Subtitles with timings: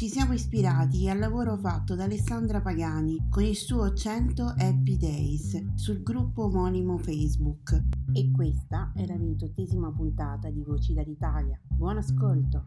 [0.00, 5.74] Ci siamo ispirati al lavoro fatto da Alessandra Pagani con il suo 100 Happy Days
[5.74, 7.78] sul gruppo omonimo Facebook.
[8.14, 11.60] E questa è la ventottesima puntata di Voci dall'Italia.
[11.68, 12.66] Buon ascolto!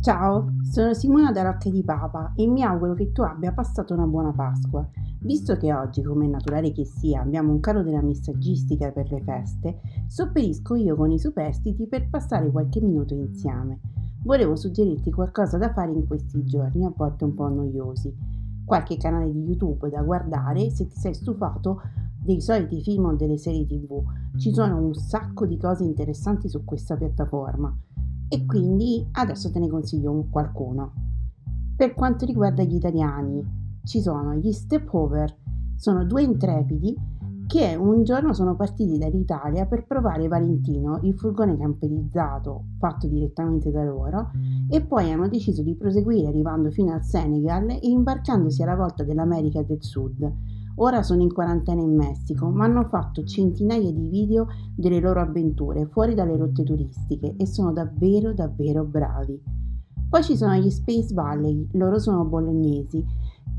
[0.00, 4.06] Ciao, sono Simona da Rocca di Papa e mi auguro che tu abbia passato una
[4.06, 4.90] buona Pasqua.
[5.20, 9.22] Visto che oggi, come è naturale che sia, abbiamo un calo della messaggistica per le
[9.22, 13.94] feste, sopperisco io con i superstiti per passare qualche minuto insieme
[14.26, 18.12] volevo suggerirti qualcosa da fare in questi giorni, a volte un po' noiosi.
[18.64, 21.80] Qualche canale di YouTube da guardare se ti sei stufato
[22.20, 24.02] dei soliti film o delle serie TV.
[24.36, 27.72] Ci sono un sacco di cose interessanti su questa piattaforma
[28.28, 30.92] e quindi adesso te ne consiglio qualcuno.
[31.76, 33.44] Per quanto riguarda gli italiani,
[33.84, 35.36] ci sono gli Step Over,
[35.76, 36.96] sono due intrepidi
[37.46, 43.84] che un giorno sono partiti dall'Italia per provare Valentino, il furgone camperizzato fatto direttamente da
[43.84, 44.30] loro,
[44.68, 49.62] e poi hanno deciso di proseguire arrivando fino al Senegal e imbarcandosi alla volta dell'America
[49.62, 50.32] del Sud.
[50.78, 55.86] Ora sono in quarantena in Messico, ma hanno fatto centinaia di video delle loro avventure
[55.86, 59.40] fuori dalle rotte turistiche e sono davvero davvero bravi.
[60.08, 63.04] Poi ci sono gli Space Valley, loro sono bolognesi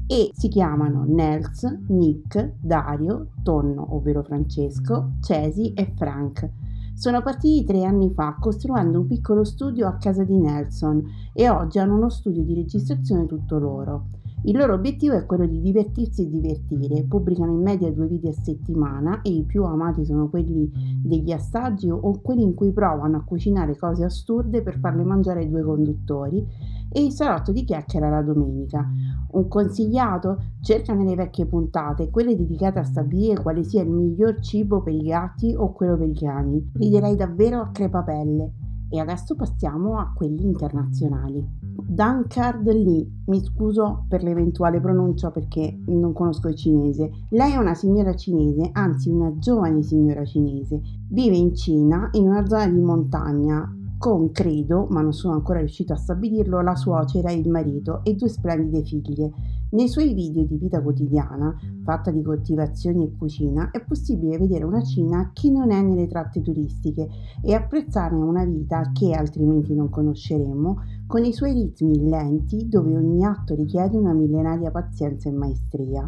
[0.07, 6.49] e si chiamano Nels, Nick, Dario, Tonno, ovvero Francesco, Cesi e Frank.
[6.93, 11.03] Sono partiti tre anni fa costruendo un piccolo studio a casa di Nelson
[11.33, 14.07] e oggi hanno uno studio di registrazione tutto loro.
[14.43, 18.33] Il loro obiettivo è quello di divertirsi e divertire, pubblicano in media due video a
[18.33, 20.71] settimana e i più amati sono quelli
[21.03, 25.49] degli assaggi o quelli in cui provano a cucinare cose assurde per farle mangiare ai
[25.49, 26.45] due conduttori
[26.89, 28.87] e il salotto di chiacchiera la domenica.
[29.31, 30.41] Un consigliato?
[30.61, 35.03] Cerca nelle vecchie puntate, quelle dedicate a stabilire quale sia il miglior cibo per i
[35.03, 36.71] gatti o quello per i cani.
[36.73, 38.66] Riderai davvero a crepapelle.
[38.89, 41.45] E adesso passiamo a quelli internazionali.
[41.61, 47.09] Dankard Lee, mi scuso per l'eventuale pronuncia perché non conosco il cinese.
[47.29, 50.81] Lei è una signora cinese, anzi una giovane signora cinese.
[51.09, 55.93] Vive in Cina, in una zona di montagna, con, credo, ma non sono ancora riuscito
[55.93, 59.31] a stabilirlo, la suocera, il marito e due splendide figlie.
[59.69, 64.81] Nei suoi video di vita quotidiana, fatta di coltivazioni e cucina, è possibile vedere una
[64.81, 67.09] Cina che non è nelle tratte turistiche
[67.43, 73.25] e apprezzarne una vita che altrimenti non conosceremmo, con i suoi ritmi lenti dove ogni
[73.25, 76.07] atto richiede una millenaria pazienza e maestria.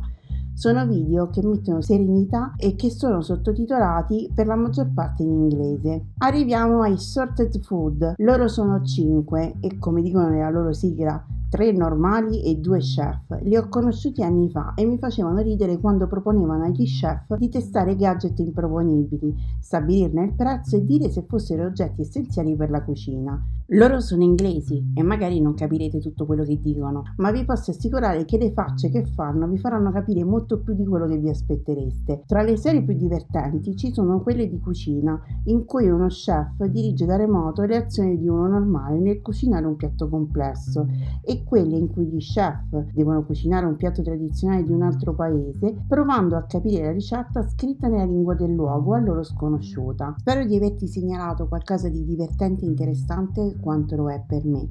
[0.54, 6.12] Sono video che mettono serenità e che sono sottotitolati per la maggior parte in inglese.
[6.20, 8.14] Arriviamo ai Sorted Food.
[8.20, 13.40] Loro sono 5 e come dicono nella loro sigla tre normali e due chef.
[13.42, 17.96] Li ho conosciuti anni fa e mi facevano ridere quando proponevano agli chef di testare
[17.96, 23.44] gadget improponibili, stabilirne il prezzo e dire se fossero oggetti essenziali per la cucina.
[23.74, 28.26] Loro sono inglesi e magari non capirete tutto quello che dicono, ma vi posso assicurare
[28.26, 32.24] che le facce che fanno vi faranno capire molto più di quello che vi aspettereste.
[32.26, 37.06] Tra le serie più divertenti ci sono quelle di cucina, in cui uno chef dirige
[37.06, 40.88] da remoto le azioni di uno normale nel cucinare un piatto complesso
[41.24, 45.76] e quelle in cui gli chef devono cucinare un piatto tradizionale di un altro paese,
[45.88, 50.16] provando a capire la ricetta scritta nella lingua del luogo a loro sconosciuta.
[50.18, 54.68] Spero di averti segnalato qualcosa di divertente e interessante quanto lo è per me.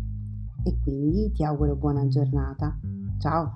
[0.64, 2.78] E quindi ti auguro buona giornata.
[3.18, 3.54] Ciao!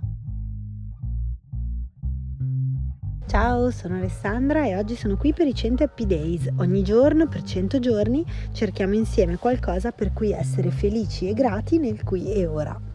[3.26, 6.50] Ciao, sono Alessandra e oggi sono qui per i 100 Happy Days.
[6.56, 12.04] Ogni giorno, per 100 giorni, cerchiamo insieme qualcosa per cui essere felici e grati nel
[12.04, 12.91] qui e ora.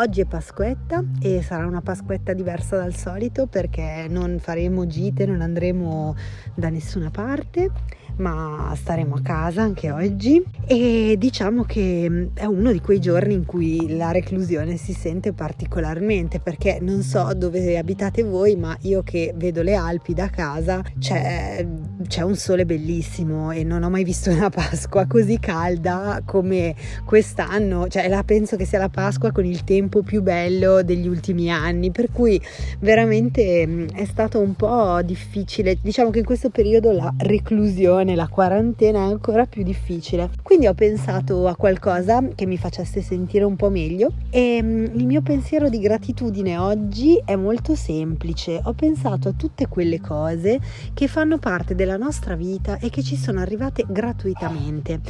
[0.00, 5.40] Oggi è Pasquetta e sarà una Pasquetta diversa dal solito perché non faremo gite, non
[5.40, 6.14] andremo
[6.54, 7.72] da nessuna parte
[8.18, 10.42] ma staremo a casa anche oggi.
[10.66, 15.32] E diciamo che mm, è uno di quei giorni in cui la reclusione si sente
[15.32, 20.82] particolarmente perché non so dove abitate voi ma io che vedo le Alpi da casa
[20.98, 21.66] c'è,
[22.06, 26.74] c'è un sole bellissimo e non ho mai visto una Pasqua così calda come
[27.04, 27.88] quest'anno.
[27.88, 31.90] Cioè la penso che sia la Pasqua con il tempo più bello degli ultimi anni
[31.90, 32.40] per cui
[32.80, 35.78] veramente mm, è stato un po' difficile.
[35.80, 40.30] Diciamo che in questo periodo la reclusione situazione, la quarantena è ancora più difficile.
[40.42, 45.06] Quindi ho pensato a qualcosa che mi facesse sentire un po' meglio e mm, il
[45.06, 48.60] mio pensiero di gratitudine oggi è molto semplice.
[48.64, 50.58] Ho pensato a tutte quelle cose
[50.94, 55.00] che fanno parte della nostra vita e che ci sono arrivate gratuitamente.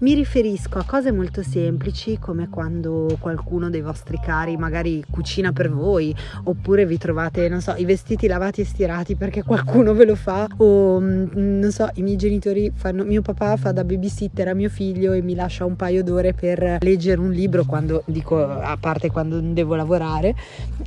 [0.00, 5.72] Mi riferisco a cose molto semplici come quando qualcuno dei vostri cari magari cucina per
[5.72, 6.14] voi
[6.44, 10.46] oppure vi trovate, non so, i vestiti lavati e stirati perché qualcuno ve lo fa
[10.58, 14.54] o mm, non so, i miei genitori genitori fanno, mio papà fa da babysitter a
[14.54, 18.76] mio figlio e mi lascia un paio d'ore per leggere un libro quando dico a
[18.78, 20.34] parte quando devo lavorare.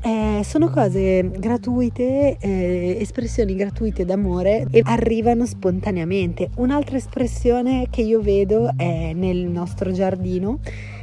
[0.03, 6.49] Eh, sono cose gratuite, eh, espressioni gratuite d'amore e arrivano spontaneamente.
[6.55, 10.59] Un'altra espressione che io vedo è nel nostro giardino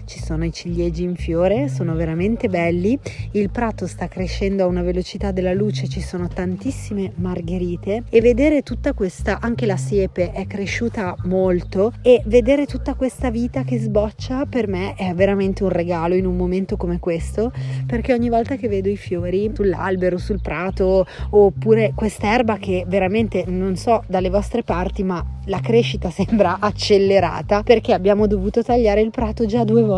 [0.08, 2.98] ci sono i ciliegi in fiore, sono veramente belli,
[3.32, 8.04] il prato sta crescendo a una velocità della luce, ci sono tantissime margherite.
[8.08, 11.92] E vedere tutta questa, anche la siepe è cresciuta molto.
[12.00, 16.36] E vedere tutta questa vita che sboccia per me è veramente un regalo in un
[16.36, 17.52] momento come questo,
[17.86, 23.76] perché ogni volta che vedo i fiori sull'albero, sul prato oppure quest'erba che veramente non
[23.76, 29.44] so dalle vostre parti, ma la crescita sembra accelerata perché abbiamo dovuto tagliare il prato
[29.44, 29.96] già due volte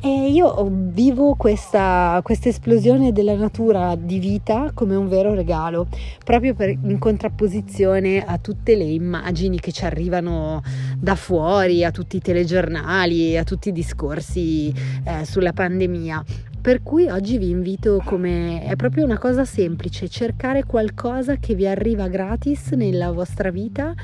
[0.00, 5.88] e io vivo questa, questa, esplosione della natura di vita come un vero regalo,
[6.24, 10.62] proprio per, in contrapposizione a tutte le immagini che ci arrivano
[10.96, 14.72] da fuori, a tutti i telegiornali, a tutti i discorsi
[15.04, 16.24] eh, sulla pandemia.
[16.60, 21.68] Per cui oggi vi invito come è proprio una cosa semplice, cercare qualcosa che vi
[21.68, 23.94] arriva gratis nella vostra vita,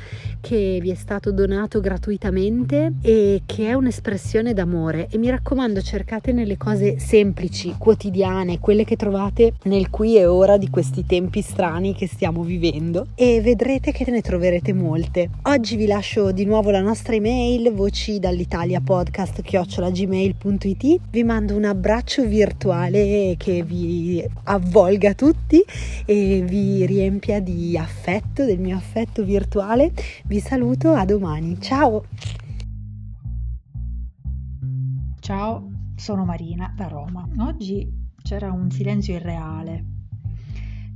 [0.41, 5.09] che vi è stato donato gratuitamente e che è un'espressione d'amore.
[5.11, 10.57] E mi raccomando cercate nelle cose semplici, quotidiane, quelle che trovate nel qui e ora
[10.57, 13.09] di questi tempi strani che stiamo vivendo.
[13.17, 15.29] E vedrete che ne troverete molte.
[15.43, 18.81] Oggi vi lascio di nuovo la nostra email voci dall'Italia
[21.11, 25.63] vi mando un abbraccio virtuale virtuale che vi avvolga tutti
[26.05, 29.93] e vi riempia di affetto, del mio affetto virtuale.
[30.27, 31.59] Vi saluto, a domani.
[31.61, 32.05] Ciao!
[35.21, 37.27] Ciao, sono Marina da Roma.
[37.39, 37.91] Oggi
[38.23, 39.94] c'era un silenzio irreale.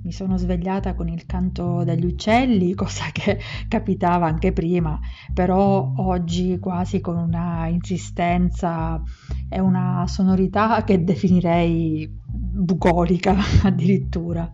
[0.02, 4.98] Mi sono svegliata con il canto degli uccelli, cosa che capitava anche prima,
[5.34, 9.02] però oggi quasi con una insistenza
[9.48, 14.48] è una sonorità che definirei bucolica addirittura.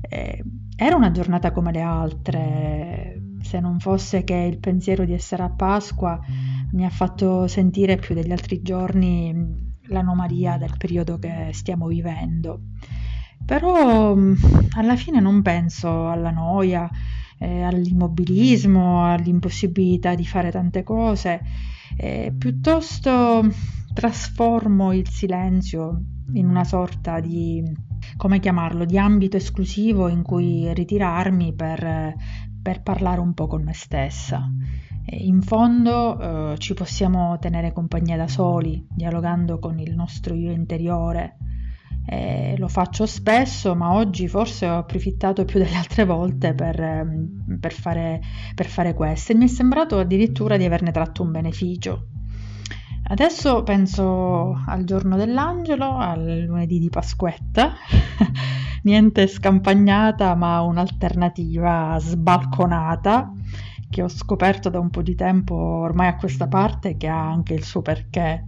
[0.00, 0.44] Eh,
[0.76, 5.50] era una giornata come le altre, se non fosse che il pensiero di essere a
[5.50, 6.18] Pasqua
[6.72, 12.60] mi ha fatto sentire più degli altri giorni l'anomalia del periodo che stiamo vivendo.
[13.50, 14.16] Però
[14.74, 16.88] alla fine non penso alla noia,
[17.36, 21.40] eh, all'immobilismo, all'impossibilità di fare tante cose,
[21.96, 23.44] eh, piuttosto
[23.92, 26.00] trasformo il silenzio
[26.34, 27.60] in una sorta di,
[28.16, 32.14] come chiamarlo, di ambito esclusivo in cui ritirarmi per,
[32.62, 34.48] per parlare un po' con me stessa.
[35.06, 41.36] In fondo eh, ci possiamo tenere compagnia da soli, dialogando con il nostro io interiore,
[42.12, 47.58] eh, lo faccio spesso, ma oggi forse ho approfittato più delle altre volte per, ehm,
[47.60, 48.20] per, fare,
[48.52, 52.08] per fare questo e mi è sembrato addirittura di averne tratto un beneficio.
[53.04, 57.74] Adesso penso al giorno dell'angelo, al lunedì di Pasquetta,
[58.82, 63.32] niente scampagnata ma un'alternativa sbalconata
[63.88, 67.54] che ho scoperto da un po' di tempo ormai a questa parte che ha anche
[67.54, 68.46] il suo perché.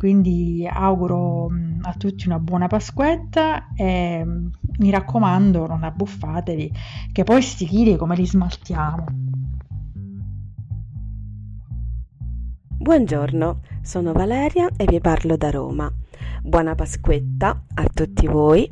[0.00, 4.46] Quindi auguro mm, a tutti una buona Pasquetta e mm,
[4.78, 6.72] mi raccomando non abbuffatevi
[7.12, 9.04] che poi sti chili come li smaltiamo.
[12.78, 15.92] Buongiorno, sono Valeria e vi parlo da Roma.
[16.42, 18.66] Buona Pasquetta a tutti voi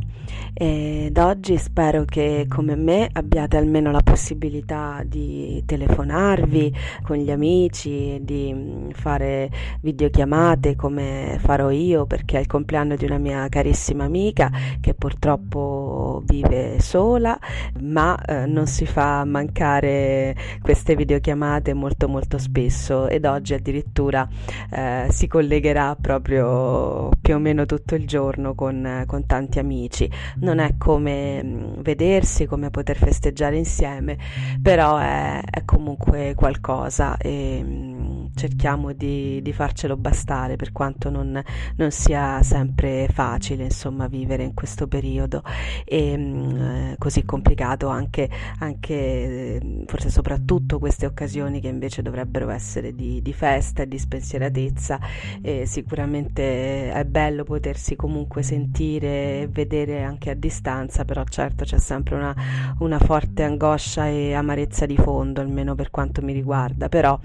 [0.55, 8.19] ed oggi spero che come me abbiate almeno la possibilità di telefonarvi con gli amici,
[8.23, 14.05] di mm, fare videochiamate come farò io perché è il compleanno di una mia carissima
[14.05, 17.39] amica che purtroppo vive sola,
[17.81, 23.07] ma eh, non si fa mancare queste videochiamate molto molto spesso.
[23.09, 24.29] Ed oggi addirittura
[24.71, 30.59] eh, si collegherà proprio più o meno tutto il giorno con, con tanti amici non
[30.59, 34.19] è come mm, vedersi, come poter festeggiare insieme,
[34.61, 41.43] però è, è comunque qualcosa e mm, cerchiamo di, di, farcelo bastare per quanto non,
[41.77, 45.43] non, sia sempre facile insomma vivere in questo periodo
[45.85, 48.29] e mm, eh, così complicato anche,
[48.61, 54.99] anche forse soprattutto queste occasioni che invece dovrebbero essere di, di festa e di spensieratezza
[55.43, 61.79] e sicuramente è bello potersi comunque sentire e vedere anche a distanza, però certo c'è
[61.79, 62.35] sempre una,
[62.79, 67.19] una forte angoscia e amarezza di fondo, almeno per quanto mi riguarda, però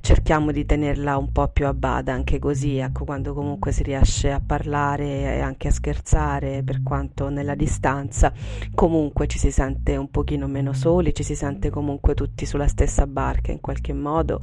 [0.00, 4.30] cerchiamo di tenerla un po' più a bada anche così, ecco, quando comunque si riesce
[4.30, 8.32] a parlare e anche a scherzare, per quanto nella distanza,
[8.74, 13.06] comunque ci si sente un pochino meno soli, ci si sente comunque tutti sulla stessa
[13.06, 14.40] barca in qualche modo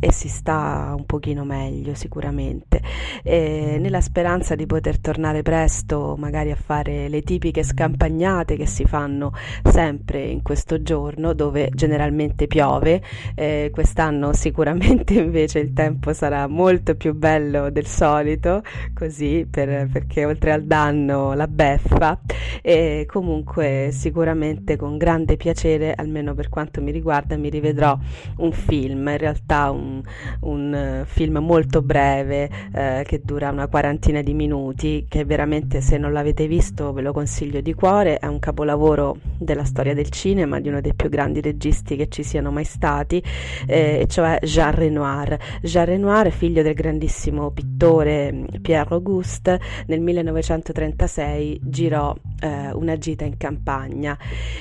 [0.00, 2.82] e si sta un pochino meglio sicuramente.
[3.26, 8.84] E nella speranza di poter tornare presto, magari a fare le tipiche scampagnate che si
[8.84, 13.02] fanno sempre in questo giorno dove generalmente piove.
[13.34, 18.62] Eh, quest'anno sicuramente invece il tempo sarà molto più bello del solito,
[18.92, 22.20] così per, perché oltre al danno la beffa
[22.60, 27.98] e comunque sicuramente con grande piacere, almeno per quanto mi riguarda, mi rivedrò
[28.36, 30.02] un film, in realtà un,
[30.40, 36.12] un film molto breve eh, che dura una quarantina di minuti, che veramente se non
[36.12, 40.68] l'avete visto ve lo consiglio di cuore, è un capolavoro della storia del cinema, di
[40.68, 43.22] uno dei più grandi registi che ci siano mai stati,
[43.66, 45.38] eh, cioè Jean Renoir.
[45.62, 53.24] Jean Renoir, figlio del grandissimo pittore mm, Pierre Auguste, nel 1936 girò eh, una gita
[53.24, 54.16] in campagna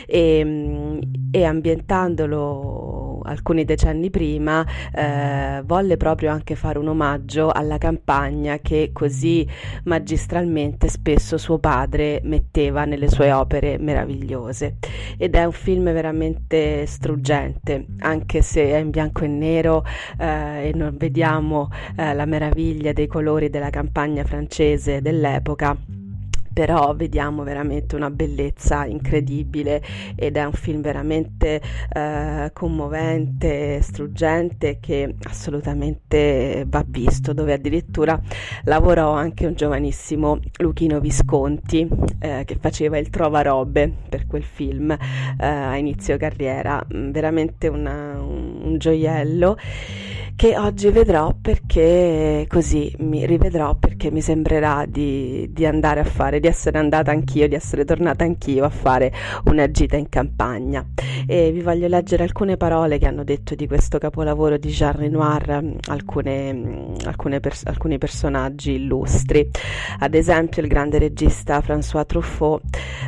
[0.05, 0.99] e, mm,
[1.31, 2.92] e ambientandolo
[3.23, 9.47] alcuni decenni prima eh, volle proprio anche fare un omaggio alla campagna che così
[9.85, 14.77] magistralmente spesso suo padre metteva nelle sue opere meravigliose.
[15.17, 19.83] Ed è un film veramente struggente anche se è in bianco e nero
[20.17, 26.02] eh, e non vediamo eh, la meraviglia dei colori della campagna francese dell'epoca
[26.53, 29.81] però vediamo veramente una bellezza incredibile
[30.15, 38.19] ed è un film veramente eh, commovente, struggente che assolutamente va visto, dove addirittura
[38.65, 41.87] lavorò anche un giovanissimo Luchino Visconti
[42.19, 44.97] eh, che faceva il trovarobe per quel film eh,
[45.45, 49.57] a inizio carriera, mm, veramente una, un, un gioiello
[50.35, 56.39] che oggi vedrò perché così mi rivedrò perché mi sembrerà di, di, andare a fare,
[56.43, 59.13] di essere andata anch'io, di essere tornata anch'io a fare
[59.45, 60.85] una gita in campagna.
[61.25, 65.77] E vi voglio leggere alcune parole che hanno detto di questo capolavoro di Jean Renoir
[65.87, 69.49] alcune, alcune pers- alcuni personaggi illustri.
[69.99, 72.63] Ad esempio il grande regista François Truffaut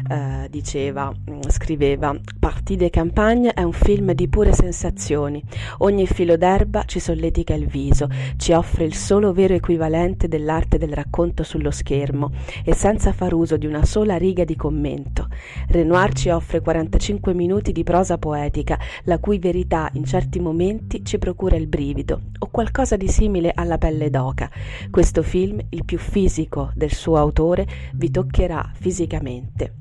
[0.10, 1.12] eh, diceva,
[1.48, 5.44] scriveva, Partie de campagne è un film di pure sensazioni.
[5.80, 8.08] Ogni filo d'erba ci solletica il viso,
[8.38, 12.32] ci offre il solo vero equivalente dell'arte del racconto sullo schermo
[12.64, 15.28] e senza far uso di una sola riga di commento.
[15.68, 21.18] Renoir ci offre 45 minuti di prosa poetica, la cui verità in certi momenti ci
[21.18, 24.50] procura il brivido o qualcosa di simile alla pelle d'oca.
[24.90, 29.74] Questo film, il più fisico del suo autore, vi toccherà fisicamente.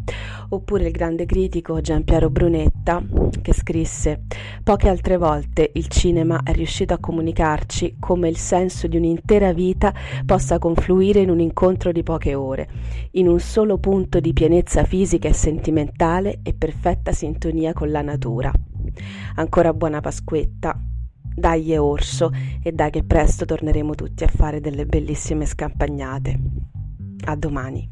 [0.48, 3.02] Oppure il grande critico Gian Piero Brunetta
[3.40, 4.22] che scrisse
[4.62, 9.92] Poche altre volte il cinema è riuscito a comunicarci come il senso di un'intera vita
[10.24, 12.68] possa confluire in un incontro di poche ore,
[13.12, 18.13] in un solo punto di pienezza fisica e sentimentale e perfetta sintonia con la natura
[18.14, 18.52] natura.
[19.36, 20.78] Ancora buona Pasquetta.
[21.36, 22.30] Dai orso
[22.62, 26.38] e dai che presto torneremo tutti a fare delle bellissime scampagnate.
[27.24, 27.90] A domani.